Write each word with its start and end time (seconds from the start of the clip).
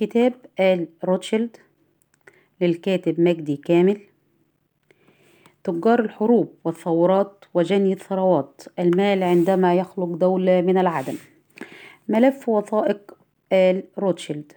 كتاب 0.00 0.32
آل 0.60 0.88
روتشيلد 1.04 1.56
للكاتب 2.60 3.20
مجدي 3.20 3.56
كامل 3.56 4.00
تجار 5.64 6.00
الحروب 6.00 6.54
والثورات 6.64 7.44
وجني 7.54 7.92
الثروات 7.92 8.62
المال 8.78 9.22
عندما 9.22 9.74
يخلق 9.74 10.06
دولة 10.06 10.60
من 10.60 10.78
العدم. 10.78 11.14
ملف 12.08 12.48
وثائق 12.48 13.16
آل 13.52 13.82
روتشيلد. 13.98 14.52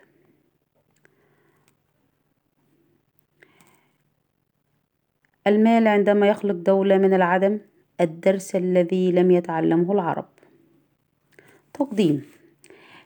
المال 5.48 5.88
عندما 5.88 6.28
يخلق 6.28 6.56
دولة 6.56 6.98
من 6.98 7.14
العدم 7.14 7.60
الدرس 8.02 8.56
الذي 8.56 9.12
لم 9.12 9.32
يتعلمه 9.32 9.92
العرب. 9.94 10.30
تقديم. 11.74 12.43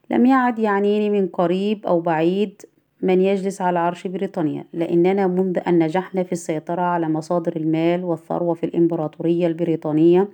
لم 0.09 0.25
يعد 0.25 0.59
يعنيني 0.59 1.09
من 1.09 1.27
قريب 1.27 1.85
أو 1.85 2.01
بعيد 2.01 2.61
من 3.01 3.21
يجلس 3.21 3.61
على 3.61 3.79
عرش 3.79 4.07
بريطانيا 4.07 4.65
لأننا 4.73 5.27
منذ 5.27 5.59
أن 5.67 5.83
نجحنا 5.83 6.23
في 6.23 6.31
السيطرة 6.31 6.81
على 6.81 7.09
مصادر 7.09 7.55
المال 7.55 8.03
والثروة 8.03 8.53
في 8.53 8.65
الإمبراطورية 8.65 9.47
البريطانية 9.47 10.29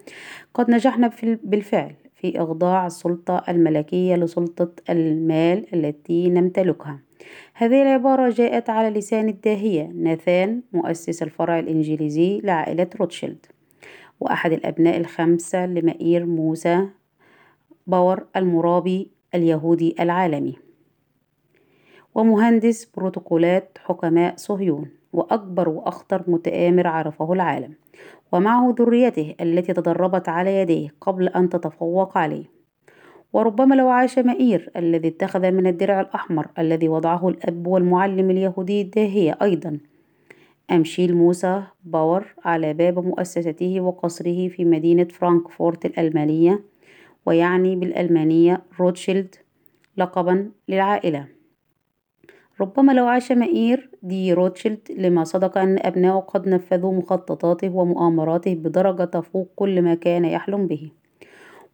قد 0.53 0.71
نجحنا 0.71 1.11
بالفعل 1.23 1.95
في 2.15 2.41
إخضاع 2.41 2.85
السلطة 2.87 3.43
الملكية 3.49 4.15
لسلطة 4.15 4.71
المال 4.89 5.65
التي 5.73 6.29
نمتلكها 6.29 6.99
هذه 7.53 7.81
العبارة 7.81 8.29
جاءت 8.29 8.69
على 8.69 8.99
لسان 8.99 9.29
الداهية 9.29 9.91
ناثان 9.95 10.61
مؤسس 10.73 11.23
الفرع 11.23 11.59
الإنجليزي 11.59 12.41
لعائلة 12.43 12.87
روتشيلد 12.99 13.45
وأحد 14.19 14.51
الأبناء 14.51 14.97
الخمسة 14.97 15.65
لمئير 15.65 16.25
موسى 16.25 16.87
باور 17.87 18.25
المرابي 18.35 19.12
اليهودي 19.35 19.95
العالمي. 19.99 20.55
ومهندس 22.15 22.85
بروتوكولات 22.85 23.77
حكماء 23.85 24.35
صهيون 24.37 24.89
وأكبر 25.13 25.69
وأخطر 25.69 26.23
متآمر 26.27 26.87
عرفه 26.87 27.33
العالم 27.33 27.73
ومعه 28.31 28.75
ذريته 28.79 29.35
التي 29.41 29.73
تدربت 29.73 30.29
على 30.29 30.61
يديه 30.61 30.95
قبل 31.01 31.27
أن 31.27 31.49
تتفوق 31.49 32.17
عليه. 32.17 32.45
وربما 33.33 33.75
لو 33.75 33.89
عاش 33.89 34.19
مئير 34.19 34.71
الذي 34.75 35.07
اتخذ 35.07 35.51
من 35.51 35.67
الدرع 35.67 36.01
الأحمر 36.01 36.47
الذي 36.59 36.89
وضعه 36.89 37.29
الأب 37.29 37.67
والمعلم 37.67 38.29
اليهودي 38.29 38.81
الداهية 38.81 39.37
أيضا. 39.41 39.77
أمشيل 40.71 41.15
موسى 41.15 41.63
باور 41.83 42.25
على 42.45 42.73
باب 42.73 42.99
مؤسسته 43.05 43.81
وقصره 43.81 44.47
في 44.47 44.65
مدينة 44.65 45.03
فرانكفورت 45.03 45.85
الألمانية 45.85 46.63
ويعني 47.25 47.75
بالألمانية 47.75 48.61
روتشيلد 48.79 49.35
لقبا 49.97 50.51
للعائلة. 50.69 51.27
ربما 52.61 52.91
لو 52.91 53.05
عاش 53.05 53.31
مئير 53.31 53.89
دي 54.03 54.33
روتشيلد 54.33 54.79
لما 54.97 55.23
صدق 55.23 55.57
أن 55.57 55.79
أبناؤه 55.81 56.19
قد 56.19 56.47
نفذوا 56.47 56.93
مخططاته 56.93 57.75
ومؤامراته 57.75 58.55
بدرجة 58.55 59.03
تفوق 59.03 59.49
كل 59.55 59.81
ما 59.81 59.95
كان 59.95 60.25
يحلم 60.25 60.67
به. 60.67 60.91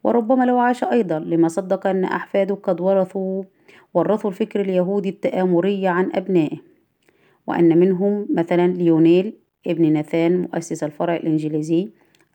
وربما 0.04 0.44
لو 0.44 0.58
عاش 0.58 0.84
أيضا 0.84 1.18
لما 1.18 1.48
صدق 1.48 1.86
أن 1.86 2.04
أحفاده 2.04 2.54
قد 2.54 2.80
ورثوا 2.80 3.42
ورثوا 3.94 4.30
الفكر 4.30 4.60
اليهودي 4.60 5.08
التآمري 5.08 5.88
عن 5.88 6.10
أبنائه. 6.14 6.58
وأن 7.46 7.78
منهم 7.78 8.26
مثلا 8.30 8.66
ليونيل 8.66 9.36
ابن 9.66 9.92
ناثان 9.92 10.40
مؤسس 10.40 10.84
الفرع 10.84 11.16
الإنجليزي 11.16 11.88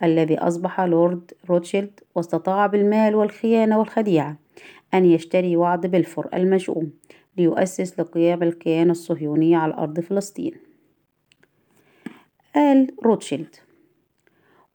الذي 0.04 0.38
أصبح 0.38 0.82
لورد 0.82 1.32
روتشيلد 1.50 2.00
واستطاع 2.16 2.68
بالمال 2.68 3.16
والخيانة 3.16 3.80
والخديعة 3.80 4.38
أن 4.94 5.06
يشتري 5.06 5.56
وعد 5.56 5.88
بلفور 5.88 6.28
المشؤوم 6.34 6.92
ليؤسس 7.38 8.00
لقيام 8.00 8.44
الكيان 8.44 8.90
الصهيوني 8.90 9.56
على 9.56 9.74
أرض 9.74 10.00
فلسطين. 10.00 10.54
آل 12.56 12.92
روتشيلد. 13.06 13.56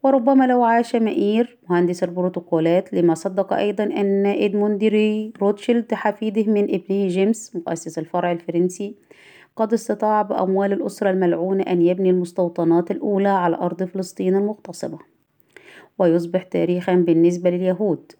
وربما 0.02 0.46
لو 0.46 0.62
عاش 0.64 0.96
مئير 0.96 1.58
مهندس 1.70 2.04
البروتوكولات 2.04 2.94
لما 2.94 3.14
صدق 3.14 3.52
أيضا 3.52 3.84
أن 3.84 4.26
إدموندري 4.26 5.32
روتشيلد 5.42 5.94
حفيده 5.94 6.52
من 6.52 6.64
ابنه 6.74 7.08
جيمس 7.08 7.56
مؤسس 7.56 7.98
الفرع 7.98 8.32
الفرنسي 8.32 8.96
قد 9.56 9.72
استطاع 9.72 10.22
بأموال 10.22 10.72
الأسرة 10.72 11.10
الملعونة 11.10 11.62
أن 11.62 11.82
يبني 11.82 12.10
المستوطنات 12.10 12.90
الأولى 12.90 13.28
على 13.28 13.56
أرض 13.56 13.82
فلسطين 13.82 14.36
المغتصبة. 14.36 15.09
ويصبح 16.00 16.42
تاريخا 16.42 16.94
بالنسبة 16.94 17.50
لليهود 17.50 18.12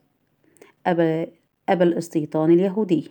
أبا, 0.87 1.27
أبا 1.69 1.85
الاستيطان 1.85 2.51
اليهودي. 2.51 3.11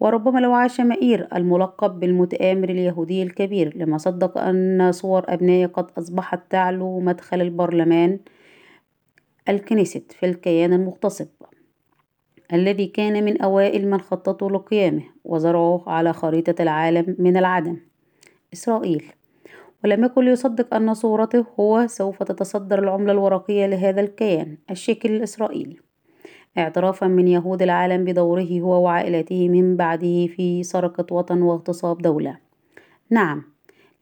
وربما 0.00 0.38
لو 0.38 0.52
عاش 0.52 0.80
مئير 0.80 1.28
الملقب 1.34 2.00
بالمتآمر 2.00 2.68
اليهودي 2.68 3.22
الكبير 3.22 3.76
لما 3.76 3.98
صدق 3.98 4.38
أن 4.38 4.92
صور 4.92 5.24
أبنائه 5.28 5.66
قد 5.66 5.90
أصبحت 5.98 6.40
تعلو 6.50 7.00
مدخل 7.00 7.40
البرلمان 7.40 8.18
الكنيست 9.48 10.12
في 10.12 10.26
الكيان 10.26 10.72
المغتصب 10.72 11.28
الذي 12.52 12.86
كان 12.86 13.24
من 13.24 13.42
أوائل 13.42 13.90
من 13.90 14.00
خططوا 14.00 14.50
لقيامه 14.50 15.02
وزرعوه 15.24 15.90
على 15.90 16.12
خريطة 16.12 16.62
العالم 16.62 17.16
من 17.18 17.36
العدم. 17.36 17.76
إسرائيل. 18.52 19.04
ولم 19.84 20.04
يكن 20.04 20.24
ليصدق 20.24 20.74
أن 20.74 20.94
صورته 20.94 21.46
هو 21.60 21.86
سوف 21.86 22.22
تتصدر 22.22 22.78
العملة 22.78 23.12
الورقية 23.12 23.66
لهذا 23.66 24.00
الكيان 24.00 24.58
الشكل 24.70 25.10
الإسرائيلي. 25.10 25.76
اعترافا 26.58 27.06
من 27.06 27.28
يهود 27.28 27.62
العالم 27.62 28.04
بدوره 28.04 28.60
هو 28.60 28.84
وعائلته 28.84 29.48
من 29.48 29.76
بعده 29.76 30.26
في 30.26 30.62
سرقة 30.62 31.14
وطن 31.14 31.42
واغتصاب 31.42 31.98
دولة. 31.98 32.38
نعم 33.10 33.42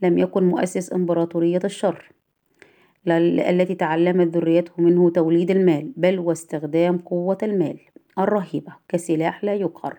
لم 0.02 0.18
يكن 0.18 0.44
مؤسس 0.44 0.92
إمبراطورية 0.92 1.60
الشر 1.64 2.12
التي 3.08 3.74
تعلمت 3.74 4.36
ذريته 4.36 4.72
منه 4.78 5.10
توليد 5.10 5.50
المال 5.50 5.92
بل 5.96 6.18
واستخدام 6.18 6.98
قوة 6.98 7.38
المال 7.42 7.80
الرهيبة 8.18 8.72
كسلاح 8.88 9.44
لا 9.44 9.54
يقهر. 9.54 9.98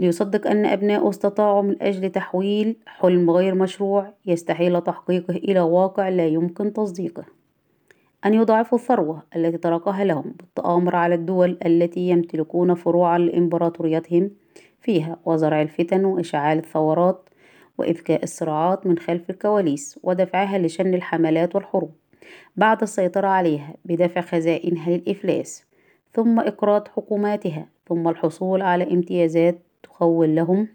ليصدق 0.00 0.46
أن 0.46 0.66
أبناؤه 0.66 1.10
استطاعوا 1.10 1.62
من 1.62 1.82
أجل 1.82 2.10
تحويل 2.10 2.76
حلم 2.86 3.30
غير 3.30 3.54
مشروع 3.54 4.12
يستحيل 4.26 4.80
تحقيقه 4.80 5.34
إلى 5.36 5.60
واقع 5.60 6.08
لا 6.08 6.26
يمكن 6.26 6.72
تصديقه. 6.72 7.24
أن 8.26 8.34
يضاعفوا 8.34 8.78
الثروة 8.78 9.22
التي 9.36 9.58
تركها 9.58 10.04
لهم 10.04 10.34
بالتآمر 10.38 10.96
على 10.96 11.14
الدول 11.14 11.58
التي 11.66 12.00
يمتلكون 12.00 12.74
فروعا 12.74 13.18
لإمبراطوريتهم 13.18 14.30
فيها 14.80 15.16
وزرع 15.24 15.62
الفتن 15.62 16.04
وإشعال 16.04 16.58
الثورات 16.58 17.28
وإذكاء 17.78 18.22
الصراعات 18.22 18.86
من 18.86 18.98
خلف 18.98 19.30
الكواليس 19.30 20.00
ودفعها 20.02 20.58
لشن 20.58 20.94
الحملات 20.94 21.54
والحروب 21.54 21.92
بعد 22.56 22.82
السيطرة 22.82 23.26
عليها 23.26 23.74
بدفع 23.84 24.20
خزائنها 24.20 24.90
للإفلاس 24.90 25.64
ثم 26.12 26.40
إقراض 26.40 26.88
حكوماتها 26.88 27.68
ثم 27.88 28.08
الحصول 28.08 28.62
على 28.62 28.92
امتيازات 28.92 29.69
تخول 29.82 30.34
لهم 30.36 30.68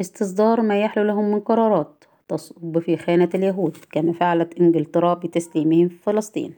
استصدار 0.00 0.60
ما 0.60 0.80
يحلو 0.80 1.04
لهم 1.04 1.24
من 1.24 1.40
قرارات 1.40 2.04
تصب 2.28 2.78
في 2.78 2.96
خانة 2.96 3.28
اليهود 3.34 3.76
كما 3.92 4.12
فعلت 4.12 4.60
إنجلترا 4.60 5.14
بتسليمهم 5.14 5.88
فلسطين. 5.88 6.54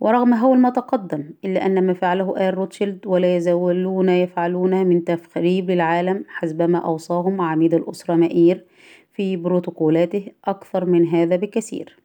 ورغم 0.00 0.34
هول 0.34 0.58
ما 0.58 0.70
تقدم 0.70 1.24
إلا 1.44 1.66
أن 1.66 1.86
ما 1.86 1.92
فعله 1.92 2.48
آل 2.48 2.54
روتشيلد 2.54 3.06
ولا 3.06 3.36
يزالون 3.36 4.08
يفعلونه 4.08 4.84
من 4.84 5.04
تخريب 5.04 5.70
للعالم 5.70 6.24
حسبما 6.28 6.78
أوصاهم 6.78 7.40
عميد 7.40 7.74
الأسرة 7.74 8.14
مائير 8.14 8.64
في 9.12 9.36
بروتوكولاته 9.36 10.26
أكثر 10.44 10.84
من 10.84 11.06
هذا 11.06 11.36
بكثير. 11.36 11.98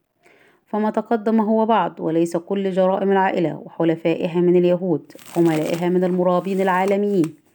فما 0.66 0.90
تقدم 0.90 1.42
هو 1.42 1.66
بعض 1.66 2.00
وليس 2.00 2.38
كل 2.38 2.72
جرائم 2.72 3.12
العائلة 3.12 3.62
وحلفائها 3.66 4.42
من 4.42 4.56
اليهود 4.56 5.12
عملائها 5.38 5.90
من 5.90 6.04
المرابين 6.04 6.62
العالميين. 6.62 7.47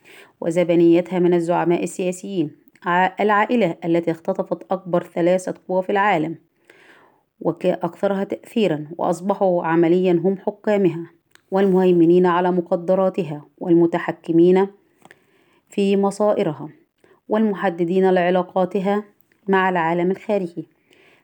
وزبنيتها 0.42 1.18
من 1.18 1.34
الزعماء 1.34 1.82
السياسيين 1.82 2.50
العائلة 3.20 3.76
التي 3.84 4.10
اختطفت 4.10 4.72
أكبر 4.72 5.02
ثلاثة 5.02 5.54
قوى 5.68 5.82
في 5.82 5.90
العالم. 5.90 6.38
وأكثرها 7.40 8.24
تأثيرا 8.24 8.86
وأصبحوا 8.98 9.64
عمليا 9.64 10.12
هم 10.12 10.38
حكامها 10.38 11.10
والمهيمنين 11.50 12.26
على 12.26 12.50
مقدراتها 12.50 13.44
والمتحكمين 13.58 14.66
في 15.70 15.96
مصائرها 15.96 16.68
والمحددين 17.28 18.10
لعلاقاتها 18.10 19.04
مع 19.48 19.68
العالم 19.68 20.10
الخارجي. 20.10 20.68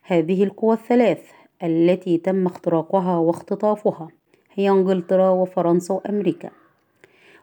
هذه 0.03 0.43
القوى 0.43 0.73
الثلاث 0.73 1.31
التي 1.63 2.17
تم 2.17 2.45
اختراقها 2.45 3.17
واختطافها 3.17 4.07
هي 4.53 4.69
إنجلترا 4.69 5.29
وفرنسا 5.29 5.93
وأمريكا. 5.93 6.49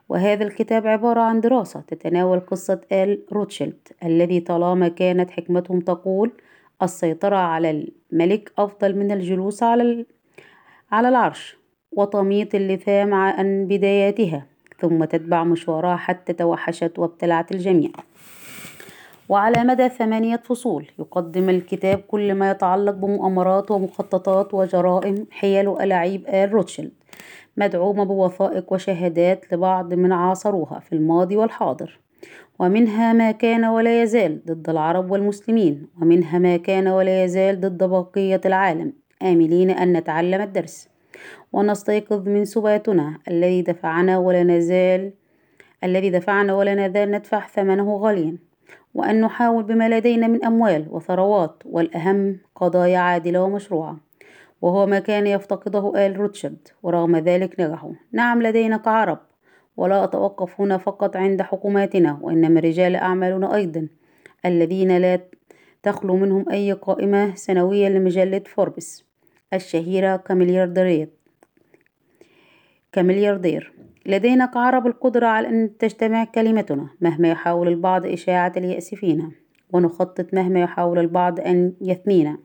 وهذا 0.08 0.44
الكتاب 0.44 0.86
عبارة 0.86 1.20
عن 1.20 1.40
دراسة 1.40 1.80
تتناول 1.80 2.40
قصة 2.40 2.80
آل 2.92 3.22
روتشيلد 3.32 3.88
الذي 4.04 4.40
طالما 4.40 4.88
كانت 4.88 5.30
حكمتهم 5.30 5.80
تقول 5.80 6.32
السيطرة 6.82 7.36
على 7.36 7.88
الملك 8.12 8.52
أفضل 8.58 8.96
من 8.96 9.12
الجلوس 9.12 9.62
على 9.62 10.06
على 10.92 11.08
العرش 11.08 11.56
وتمييط 11.92 12.54
اللثام 12.54 13.14
عن 13.14 13.66
بداياتها 13.66 14.46
ثم 14.78 15.04
تتبع 15.04 15.44
مشوارها 15.44 15.96
حتى 15.96 16.32
توحشت 16.32 16.98
وابتلعت 16.98 17.52
الجميع. 17.52 17.90
وعلى 19.28 19.64
مدى 19.64 19.88
ثمانية 19.88 20.36
فصول 20.36 20.86
يقدم 20.98 21.50
الكتاب 21.50 21.98
كل 21.98 22.34
ما 22.34 22.50
يتعلق 22.50 22.94
بمؤامرات 22.94 23.70
ومخططات 23.70 24.54
وجرائم 24.54 25.26
حيل 25.30 25.68
ألاعيب 25.68 26.26
آل 26.28 26.52
روتشيلد. 26.52 26.92
مدعومة 27.56 28.04
بوثائق 28.04 28.72
وشهادات 28.72 29.52
لبعض 29.52 29.94
من 29.94 30.12
عاصروها 30.12 30.78
في 30.78 30.92
الماضي 30.92 31.36
والحاضر. 31.36 32.00
ومنها 32.58 33.12
ما 33.12 33.30
كان 33.30 33.64
ولا 33.64 34.02
يزال 34.02 34.40
ضد 34.46 34.70
العرب 34.70 35.10
والمسلمين 35.10 35.86
ومنها 36.02 36.38
ما 36.38 36.56
كان 36.56 36.88
ولا 36.88 37.24
يزال 37.24 37.60
ضد 37.60 37.84
بقية 37.84 38.40
العالم 38.46 38.92
آملين 39.22 39.70
أن 39.70 39.92
نتعلم 39.92 40.40
الدرس. 40.40 40.88
ونستيقظ 41.52 42.28
من 42.28 42.44
سباتنا 42.44 43.18
الذي 43.28 43.62
دفعنا 43.62 44.18
ولا 44.18 44.42
نزال 44.42 45.12
الذي 45.84 46.10
دفعنا 46.10 46.54
ولا 46.54 46.74
نزال 46.74 47.10
ندفع 47.10 47.46
ثمنه 47.46 47.96
غاليا. 47.96 48.36
وأن 48.94 49.20
نحاول 49.20 49.62
بما 49.62 49.88
لدينا 49.88 50.26
من 50.26 50.44
أموال 50.44 50.86
وثروات 50.90 51.62
والأهم 51.66 52.38
قضايا 52.54 52.98
عادلة 52.98 53.42
ومشروعة. 53.42 54.05
وهو 54.62 54.86
ما 54.86 54.98
كان 54.98 55.26
يفتقده 55.26 56.06
آل 56.06 56.16
روتشيلد 56.16 56.68
ورغم 56.82 57.16
ذلك 57.16 57.60
نجحوا. 57.60 57.92
نعم 58.12 58.42
لدينا 58.42 58.76
كعرب 58.76 59.18
ولا 59.76 60.04
أتوقف 60.04 60.60
هنا 60.60 60.78
فقط 60.78 61.16
عند 61.16 61.42
حكوماتنا 61.42 62.18
وإنما 62.22 62.60
رجال 62.60 62.96
أعمالنا 62.96 63.54
أيضا 63.54 63.88
الذين 64.46 64.96
لا 64.96 65.20
تخلو 65.82 66.16
منهم 66.16 66.48
أي 66.50 66.72
قائمة 66.72 67.34
سنوية 67.34 67.88
لمجلة 67.88 68.42
فوربس 68.46 69.04
الشهيرة 69.54 70.16
كمليارديرات 70.16 71.10
كملياردير 72.92 73.72
لدينا 74.06 74.46
كعرب 74.46 74.86
القدرة 74.86 75.26
على 75.26 75.48
أن 75.48 75.76
تجتمع 75.78 76.24
كلمتنا 76.24 76.88
مهما 77.00 77.30
يحاول 77.30 77.68
البعض 77.68 78.06
إشاعة 78.06 78.52
اليأس 78.56 78.94
فينا 78.94 79.30
ونخطط 79.72 80.34
مهما 80.34 80.60
يحاول 80.60 80.98
البعض 80.98 81.40
أن 81.40 81.72
يثنينا. 81.80 82.38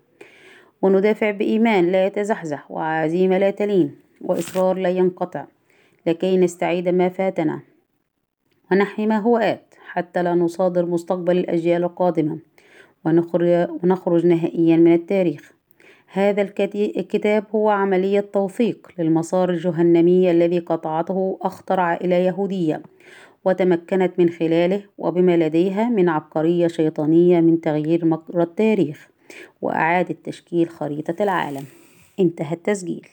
وندافع 0.82 1.32
بإيمان 1.32 1.92
لا 1.92 2.06
يتزحزح 2.06 2.72
وعزيمة 2.72 3.38
لا 3.38 3.52
تلين 3.52 3.96
وإصرار 4.22 4.78
لا 4.78 4.90
ينقطع 4.90 5.46
لكي 6.08 6.38
نستعيد 6.38 6.90
ما 6.90 7.10
فاتنا. 7.10 7.60
ونحي 8.72 9.06
ما 9.06 9.18
هو 9.18 9.38
آت 9.38 9.76
حتى 9.88 10.24
لا 10.24 10.36
نصادر 10.36 10.86
مستقبل 10.86 11.38
الأجيال 11.38 11.84
القادمة. 11.84 12.40
ونخرج 13.84 14.26
نهائيا 14.26 14.78
من 14.78 14.94
التاريخ. 14.94 15.54
هذا 16.08 16.42
الكتاب 16.76 17.44
هو 17.56 17.70
عملية 17.70 18.20
توثيق 18.20 18.88
للمسار 19.00 19.50
الجهنمي 19.50 20.32
الذي 20.32 20.60
قطعته 20.60 21.38
أخطر 21.42 21.80
عائلة 21.80 22.16
يهودية 22.16 22.82
وتمكنت 23.46 24.20
من 24.20 24.30
خلاله 24.30 24.84
وبما 24.98 25.38
لديها 25.38 25.90
من 25.90 26.10
عبقرية 26.10 26.68
شيطانية 26.68 27.40
من 27.40 27.62
تغيير 27.62 28.06
مجرى 28.06 28.44
التاريخ. 28.44 29.11
وإعادة 29.62 30.16
تشكيل 30.24 30.70
خريطة 30.70 31.24
العالم. 31.24 31.66
انتهى 32.20 32.56
التسجيل. 32.56 33.08